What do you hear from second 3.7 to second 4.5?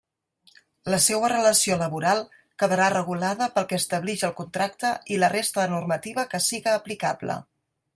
que establix el